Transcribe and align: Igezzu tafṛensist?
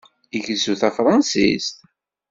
Igezzu 0.37 0.73
tafṛensist? 0.81 1.75